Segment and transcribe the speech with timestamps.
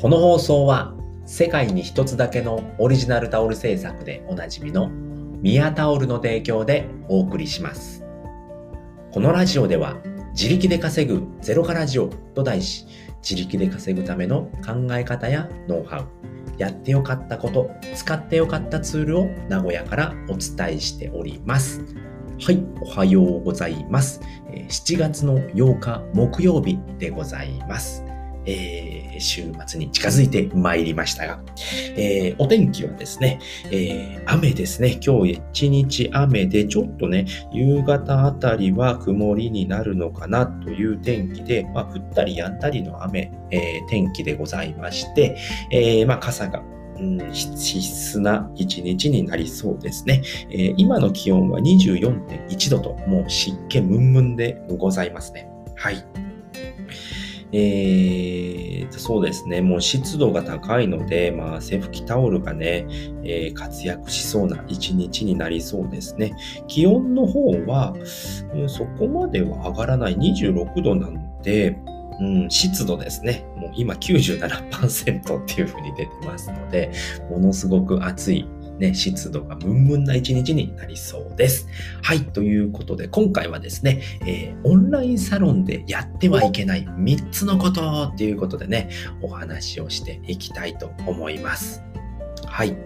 [0.00, 0.94] この放送は
[1.26, 4.90] 世界に一つだけのオリジナルタオル製作でおなじみの
[5.42, 8.04] ミヤタオルの提供でお送りします。
[9.12, 9.96] このラジオでは
[10.34, 12.86] 自力で稼ぐゼロからジオと題し
[13.28, 16.06] 自力で稼ぐための考え方やノウハウ
[16.58, 21.84] やってよかったこと、使ってよかったツールを名古屋からお伝えしております。
[22.40, 24.20] はい、おはようございます。
[24.52, 28.07] 7月の8日木曜日でございます。
[28.46, 31.40] えー、週末に近づいてまいりましたが、
[31.96, 34.98] えー、お天気はですね、えー、雨ですね。
[35.04, 45.36] 今日一日雨で、ちょっとね、夕方あたりは曇りになるのかなという天気で、まあ、降ったりやんだりの雨、え天気でございまして、
[45.70, 46.62] えまあ、傘が
[46.98, 50.22] うん、必須な一日になりそうですね。
[50.50, 55.48] えー、今の気温は24.1度と、もう湿気ムンムンでございますね。
[55.76, 56.27] はい。
[57.52, 62.86] えー、そうですね、もう湿度が高いので、まあ、セフキタオルがね、
[63.24, 66.34] えー、活躍しそうな一日になりそうですね。
[66.66, 67.94] 気温の方は、
[68.54, 71.78] うん、そこまでは上がらない26度なので、
[72.20, 73.46] うん、湿度ですね。
[73.56, 76.90] もう今97%っていう風に出てますので、
[77.30, 78.46] ものすごく暑い
[78.78, 81.68] ね、湿度がムンムンな一日になりそうです。
[82.02, 88.90] はい、ということで今回はですね、えー、オンラインサロンでやってはいけない3つのことっていうことでね、
[89.22, 91.82] お話をしていきたいと思います。
[92.46, 92.76] はい、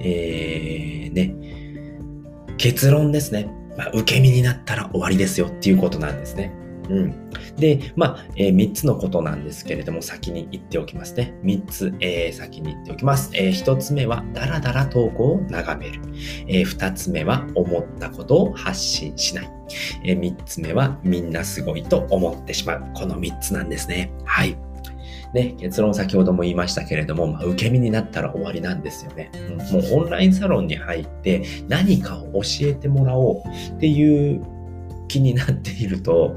[0.00, 3.48] えー、ね、結論ですね。
[3.76, 6.52] まあ、受け身になったら終わりですよっていうことなんですね。
[6.88, 7.30] うん。
[7.56, 11.34] で、まあ、えー、3つのことなんですけれども、先に言っておきますね。
[11.42, 13.30] 3つ、えー、先に言っておきます。
[13.34, 16.00] えー、1つ目は、だらだら投稿を眺める。
[16.46, 19.50] え、2つ目は、思ったことを発信しない。
[20.04, 22.84] え、3つ目は、みんなすごいと思ってしまう。
[22.94, 24.12] この3つなんですね。
[24.24, 24.56] はい。
[25.34, 29.30] ね、結論先ほども言いましたけれども、まあ、受け身になったら終わりなんですよね、
[29.72, 34.40] もうオンラインサロンに入って何かを教えてもらおうっていう
[35.08, 36.36] 気になっていると、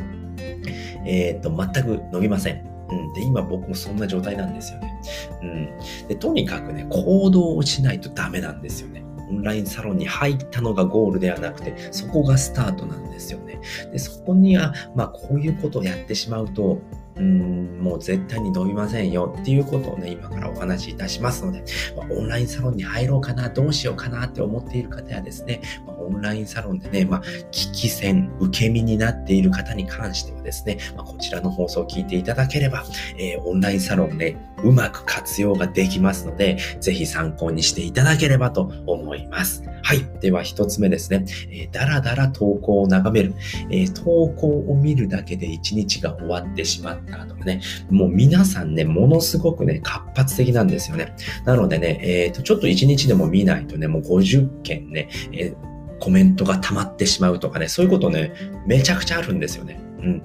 [1.07, 2.65] えっ、ー、と、全く伸びません。
[2.89, 3.13] うん。
[3.13, 5.01] で、今僕もそんな状態なんですよね。
[5.41, 6.07] うん。
[6.07, 9.03] で、とにかくね、行動をしないとダメなんですよね。
[9.29, 13.59] オンラインサロンに入ったのがゴールではなくて、そこがスタートなんですよね。
[13.91, 16.79] で、そこには、まあ、こういうことをやってしまうと、
[17.17, 21.63] うん、もう絶対に伸びませんよっていうことをね、今からお話しいたしますので、
[21.95, 32.83] まあ、オンラインサロンに入ろうかな、どうしようかなって思っている方やですね、ま、オンラインサロンでね、まあ、聞き戦、受け身になっている方に関してはですね、まあ、こちらの放送を聞いていただければ、
[33.17, 39.63] えー、オンラインサロンね、うまく活用ができますので、ぜひ参考にしていただければと思います。
[39.83, 40.05] はい。
[40.19, 41.25] では一つ目ですね。
[41.49, 43.33] えー、だらだら投稿を眺める。
[43.69, 47.61] えー、投稿を見るだけで一日が終わってしまったとかね。
[47.89, 51.15] もう皆さんね、ものすごくね、活発的なんですよね。
[51.45, 58.33] なのでね、えっ、ー、と、ちょっと一日でも見ないとね、もう50件ね、えー、コメントが溜まってしまうとかね、そういうことね、
[58.65, 59.79] めちゃくちゃあるんですよね。
[59.99, 60.23] うん。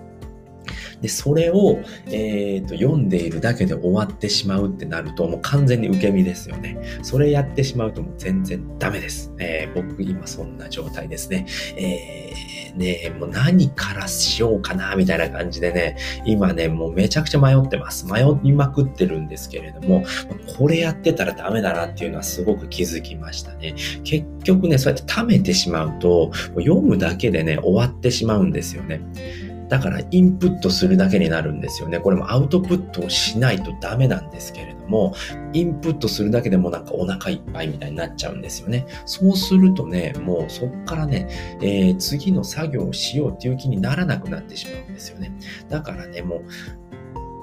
[1.03, 6.79] で、それを、えー、と、読んでいるだけで終わってしまうってなると、もう完全に受け身ですよね。
[7.03, 9.33] それやってしまうともう全然ダメです。
[9.39, 11.47] えー、僕今そんな状態ですね。
[11.77, 18.07] えー、ね、もう何からしようかな、みたいな感じでね、今ね、もうめちゃくちゃ迷ってます。
[18.07, 20.05] 迷いまくってるんですけれども、
[20.57, 23.75] これやってたらダメだなっていうのはすごく気づきましたね。
[24.05, 29.01] 結局ね、そうやって貯めてしまうと、読むだけでね、終わってしまうんですよね。
[29.73, 31.99] だからインプットするだけになるんですよね。
[31.99, 35.15] これもアウトプットをしないとダメなんですけれども、
[35.55, 38.85] インプットするだけでもなんかお腹いっぱいみたいになっちゃうんですよね。
[39.07, 41.27] そうするとね、もうそっからね、
[41.63, 45.33] えー、次の作業をしようっていう気にならなくなってしまうんですよね。
[45.71, 46.43] だからね、も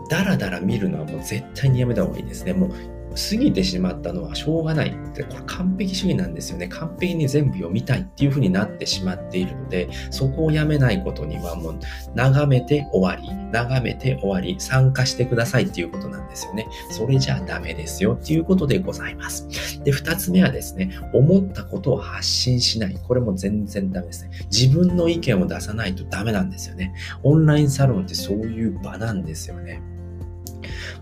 [0.05, 2.53] う、だらだら見るのはもう絶対にやめた方がいいですね。
[2.53, 2.71] もう
[3.15, 6.67] 過ぎてしまったのはしょうがないって、これ完璧主義なんですよね。
[6.67, 11.79] 完璧に全部読みたいっていう風になってしまっているので、そこをやめないことにはもう、
[12.15, 16.67] 眺めて終わり、眺めて終わり、参加してくださいっていうことなんですよね。
[16.91, 19.47] それじゃあダメですよっていうことでございます。
[19.83, 22.97] で、二つ目はですね、思ったことを発信しない。
[23.07, 24.31] これも全然ダメですね。
[24.51, 26.93] 自分の意見を出さないとダメなんですよね。
[27.23, 29.81] オンラインサロンってそういう場なんですよね。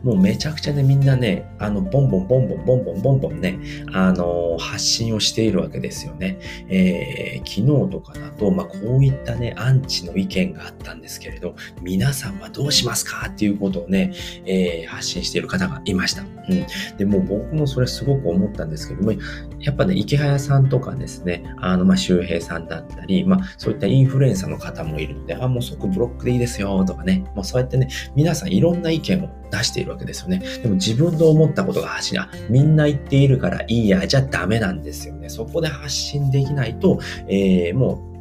[0.04, 3.60] もうめちゃくちゃね、みんなね、あの、ボンボンボンボンボンボンボンボンね、
[3.94, 6.38] あの、発信をしているわけですよね。
[6.70, 13.28] えー、昨日とかだと、まあ、こういったね、アンチの意見があったんですけれど、皆さんはどうしますか？
[13.28, 14.14] っていうことをね、
[14.46, 16.22] えー、発信している方がいました。
[16.22, 16.66] うん。
[16.98, 19.14] で、も僕もそれすごく思ったんですけども、
[19.60, 30.42] やっぱね、池早さんとかですね、あの、まあ、周平さんだったり、まあ、そういったインフルエンサーの方もいるので、あ、もう即ブロックでいいですよ、とかね、もうそうやってね、皆さんいろんな意見を出しているわけですよね。
[30.62, 35.30] でも自分の思ったことが発信、あ、みんな言っているからいいや、じゃダメなんですよね。
[35.30, 38.17] そこで発信できないと、えー、もう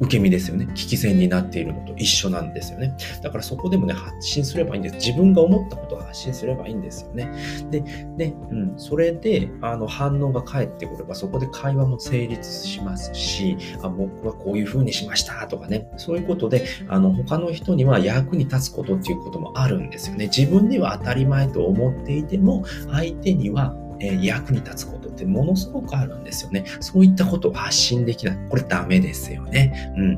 [0.00, 0.66] 受け身ですよね。
[0.74, 2.96] 危機戦になっているのと一緒なんですよね。
[3.22, 4.94] だからそこでもね、発信すればいいんです。
[4.96, 7.30] 自分が思ったことを発信すればいいんですよね。
[7.70, 20.30] で、ね、うん、それで、あの、反応が返ってくれば、そこで会話も成立しますし、あ、僕はこういう風にしましたとかね、そういうことで、あの、他の人には役に立つことっていうこともあるんですよね。
[20.34, 26.64] 自分では当たり前と思っていても、相手にはえー、役に立つことってものすごくあるんですよね。
[26.80, 28.38] そういったことを発信できない。
[28.48, 29.92] これダメですよね。
[29.96, 30.14] うん。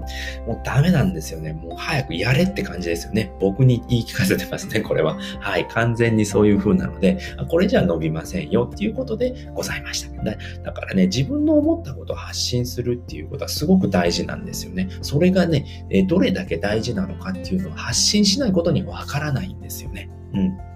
[0.47, 1.53] もうダメなんですよね。
[1.53, 3.33] もう早くやれって感じですよね。
[3.41, 5.19] 僕に言い聞かせてますね、これは。
[5.41, 5.67] はい。
[5.69, 7.19] 完全にそういう風なので、
[7.49, 10.23] これじゃ伸びませんよっていうことでございました。
[10.23, 14.89] だだからね、自分の思ったことを発信するっていうことはすごく大事なんですよね。
[15.03, 15.65] それがね、
[16.09, 20.09] どれだけ大事なのかっていうのは発信しないことにわからないんですよね。
[20.35, 20.72] うん。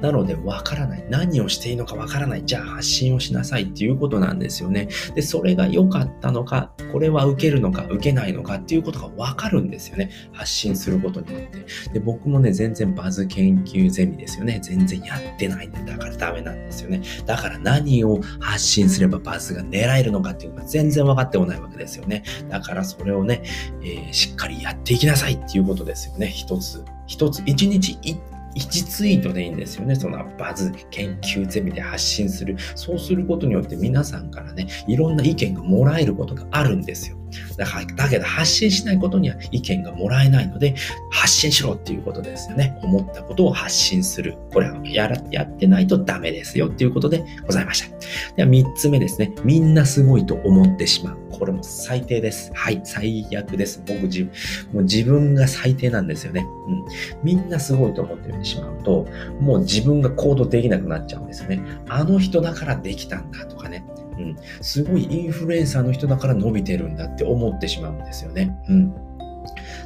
[0.00, 1.04] なので、わからない。
[1.08, 2.44] 何をしていいのかわからない。
[2.44, 4.88] じゃあ発信をしなさいっていうことなんですよね。
[5.14, 10.10] で、それが良かったのか、これは受けるのか、受けないのかっていうことがわかるんですよね。
[10.32, 11.66] 発信することによって。
[11.92, 14.60] で、僕もね、全然バズ研究ゼミですよね。
[14.62, 17.02] 全然やってないんで、だからダメなんですよね。
[17.26, 22.22] だから何を発信すればバズが狙えるのかっていうのが全然分かってこないわけですよね。
[22.48, 23.42] だからそれをね、
[23.82, 26.28] えー、しっかりやっていきなさいっていうことですよね。
[26.28, 28.18] 一つ、一つ、一日一
[28.58, 29.94] 1ツイートでいいんですよね。
[29.94, 32.56] そのバズ研究ゼミで発信する。
[32.74, 37.17] そうすることによって皆さんからね、いろんな意見がもらえることがあるんですよ。
[37.56, 40.74] だから、だけど発信しないことには意見がもらえないので、
[41.10, 42.78] 発信しろっていうことですよね。
[42.82, 44.36] 思ったことを発信する。
[44.52, 47.88] これはやらやってないとダメですよっていうことでございました。
[48.36, 49.32] では3つ目ですね。
[49.44, 51.18] みんなすごいと思ってしまう。
[51.38, 52.50] これも最低です。
[52.54, 53.82] はい、最悪です。
[53.86, 54.32] 僕自分、
[54.72, 56.46] もう自分が最低なんですよね。
[56.66, 56.84] うん。
[57.22, 59.06] みんなすごいと思ってしまうと、
[59.40, 61.60] もう自分が行動できなくなっちゃうんですよね。
[61.88, 63.84] あの人だからできたんだとかね。
[64.18, 64.36] うん。
[64.60, 68.56] すごいインフルエンサーの人だから伸びてるんだって思ってしまうんですよね。
[68.68, 68.94] うん。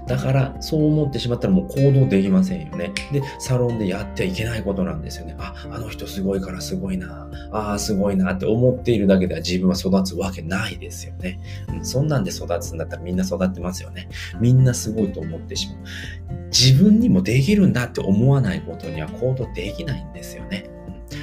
[0.07, 2.93] だから、そう思ってしまったらもう行動できませんよね。
[3.13, 5.37] で、サロンでやってはいけないことなんですよね。
[5.39, 7.29] あ、あの人すごいからすごいな。
[7.53, 11.39] ああ、すごいなって思っているだけでは自分は育つわけないですよね。
[11.69, 14.09] うん、そんなんで育つんだったらみんな育ってますよね。
[14.41, 16.49] みんなすごいと思ってしまう。
[16.49, 20.69] 自分にもできるんだって思わないことには行動できないんですよね。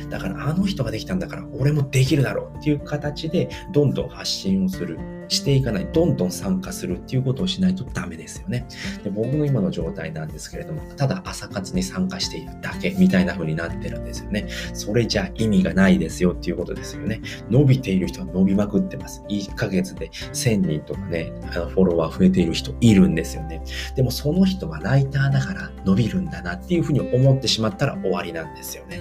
[0.09, 5.18] だからあの人ができたんだから俺もできるだろうっていう形でどんどん発信をする。
[5.29, 8.67] していかない、どんどん参加するっていうことをしないとダメですよね。
[9.03, 14.47] で僕の今の状態なんですけれども、ただ朝活に参加しているだけみたいな風になってるんですよね。
[14.73, 17.21] それじゃ意味がないですよっていうことですよね。
[17.49, 19.23] 伸びている人は伸びまくってます。
[19.29, 23.61] 1ヶ月で1000人とかね、あのフォロワー増えている人いるんですよね。
[23.95, 28.99] でもその人はライターだから伸びるんだなっていうふうに思ってしまったら終わりなんですよね。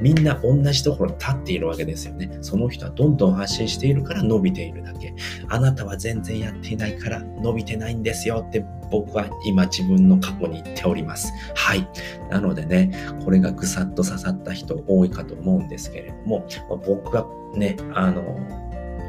[0.00, 2.38] みんな同じところに立っているわけですよね。
[2.40, 5.14] その人はどんどん発信しているから伸びているだけ。
[5.48, 11.32] あななたは全然やっていないから伸びてないんですよって僕は今自分の過去に言っております。
[11.54, 11.86] はい。
[12.30, 12.92] なのでね、
[13.24, 16.46] これがぐさっと刺さった人多いかと思うんですけれども、
[16.86, 18.38] 僕がね、あの、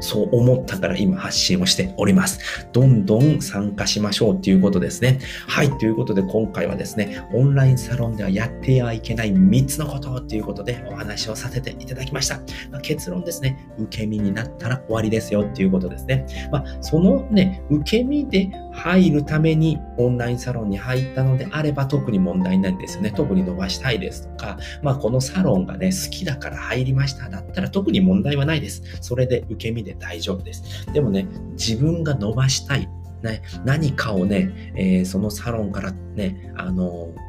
[0.00, 2.68] そう思ったから今発信をしております。
[2.72, 5.18] どんどん参加しましょうっていうことですね。
[5.46, 5.78] はい。
[5.78, 12.38] ということで今回はですね、オンラインサロンではやってはいけない3つのことっていうことでお話をさせていただきました。
[12.70, 16.26] まあ、結論ですね、受け身になったら終わりですよっていうことですね。
[16.50, 23.12] まあ、そのね、受け身で入るためにオンラインサロンに入ったのであれば特に問題ないんですよね。
[23.14, 28.82] 特に伸ばしたいですとか、まあこのサロンがね、好きだから入りましただったら特に問題はないです。
[29.00, 30.86] それで受け身でで大丈夫です。
[30.92, 32.88] でもね、自分が伸ばしたい、
[33.22, 37.28] ね、何かをね、えー、そのサロンからね、あのー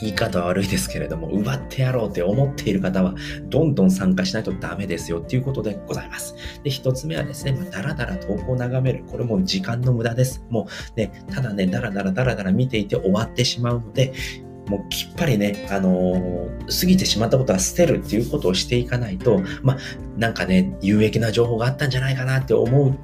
[0.00, 6.34] 言い方悪いですけれども、奪ってやろうって思っている方は、どんどん参加しないとダメですよっていうことでございます。
[6.64, 9.04] で、一つ目はですね、まあ、だらだら投稿を眺める。
[9.04, 10.44] これも時間の無駄です。
[10.48, 14.12] もうね、ただね、だらだらだらだら見ていて終わってしまうので、
[14.70, 19.78] もうきっぱりね、あのー、過ぎてしまったことは捨てるっていうことをしていかないと、まあ、
[20.16, 22.96] なんかね、有益な情報があったんじゃないかなって思う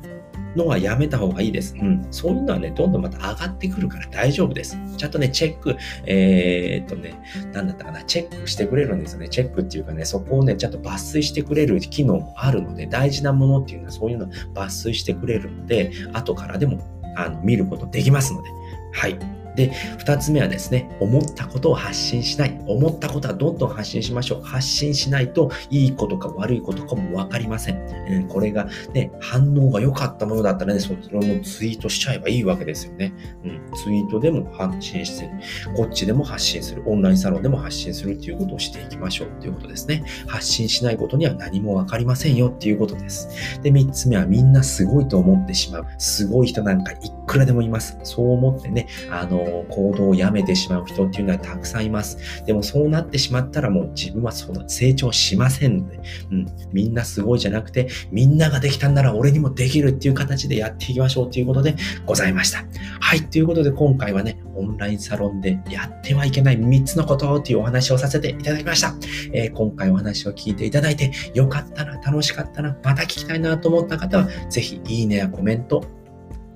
[0.56, 1.74] のはやめた方がいいです。
[1.76, 2.06] うん。
[2.12, 4.78] そういうのはね、どんどんまた上がってくるから大丈夫です。
[4.96, 7.20] ちゃんとね、チェック、えー、っとね、
[7.52, 9.28] なんだったかな、チェックしてくれるんですよね。
[9.28, 16.78] チェックっていうかね、そこをね、ちゃんと抜粋してくれる機能もあるので、大事なものっていうのはそういうのを抜粋してくれるので、後からでも、
[17.16, 18.48] あの、見ることできますので、
[18.92, 19.35] はい。
[19.56, 22.60] で、二つ目はですね、思ったことを発信しない。
[22.66, 24.42] 思ったことはどんどん発信しましょう。
[24.42, 27.80] 発信しないと、いいことか悪いことかもわかりません。
[28.08, 33.12] うん、これがね、反応が良かったものだったらね、そちらのツイートしちゃえばいいわけですよね。
[33.44, 35.30] うん、ツイートでも発信してる。
[35.74, 36.82] こっちでも発信する。
[36.86, 40.04] オンラインサロンでも発信するっていうことをしていきましょうっていうことですね。
[40.26, 43.60] 発信しないことには何もわかりませんよっていうことです。
[43.62, 45.86] で、三つ目はみんなすごいと思ってしまう。
[45.98, 46.96] すごい人なんかい
[47.26, 47.98] くらでもいます。
[48.04, 52.44] そう思ってね、あの、行動をやめてしまう人っていうのはたくさんいます。
[52.46, 62.64] でもそうなってしまったらもう自分はその成長しませんので、うん、みんなすごいじゃなくて、みんなができたんなら俺にもできるっていう形でやっていきましょうということでございました。
[63.00, 68.94] はい、ということで今回はね、オンラインサロンでやってはいけない3つのことっていうお話をさせていただきました。
[69.32, 75.84] えー、今回お話を聞いていただいてよかったな、楽しかったな、また聞きたいなと思った方は、ぜひいいねやコメント、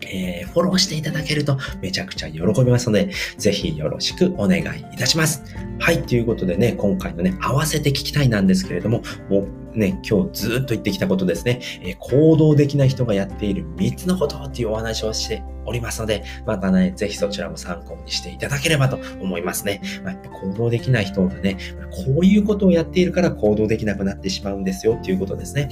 [0.03, 5.43] えー、フォローしていただけるとめちゃくちゃ喜びますので、ぜひよろしくお願いいたします。
[5.79, 19.81] はい、ということでね、今回のね、合わせて聞きたいなんですけれども、もうね、今日ずっと言ってきたことですね、えー、行動できない人がやっている3つのことっていうお話をしておりますので、またね、ぜひそちらも参考にしていただければと思いますね。
[20.05, 21.57] まあ、行動できない人がね、
[21.91, 25.69] こういうことをやっているから行動できなくなってしまうんですよっていうことですね。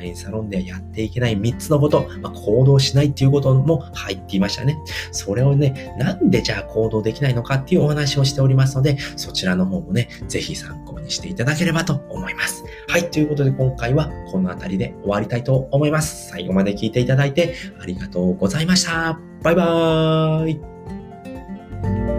[0.00, 4.78] ラインサロンではやっていけない3つのこと、まあ、行動しないっていうことも入っていましたね。
[5.12, 12.64] それをね、なんでじゃあ行動できないのかっていうお話をしておりますので、そちらの方もね、ぜひ参考にしていただければと思います。
[12.88, 16.30] はい、ということで今回はこの辺りで終わりたいと思います。
[16.30, 19.18] 最後まで聞いていただいてありがとうございました。
[19.42, 22.09] バイバーイ。